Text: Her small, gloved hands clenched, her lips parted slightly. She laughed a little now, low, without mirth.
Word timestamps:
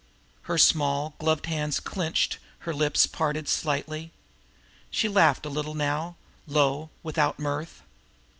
Her 0.49 0.57
small, 0.57 1.13
gloved 1.19 1.45
hands 1.45 1.79
clenched, 1.79 2.39
her 2.61 2.73
lips 2.73 3.05
parted 3.05 3.47
slightly. 3.47 4.11
She 4.89 5.07
laughed 5.07 5.45
a 5.45 5.49
little 5.49 5.75
now, 5.75 6.15
low, 6.47 6.89
without 7.03 7.37
mirth. 7.37 7.83